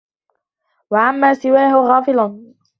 وَعَمَّا 0.91 1.33
سِوَاهُ 1.33 1.85
غَافِلٌ 1.87 2.53